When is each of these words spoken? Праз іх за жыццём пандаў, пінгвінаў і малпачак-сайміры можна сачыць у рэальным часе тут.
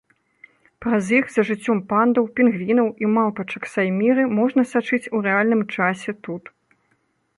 Праз 0.83 1.09
іх 1.17 1.25
за 1.33 1.43
жыццём 1.49 1.77
пандаў, 1.91 2.23
пінгвінаў 2.39 2.87
і 3.05 3.11
малпачак-сайміры 3.17 4.23
можна 4.41 4.61
сачыць 4.73 5.05
у 5.19 5.23
рэальным 5.29 5.61
часе 5.77 6.11
тут. 6.27 6.43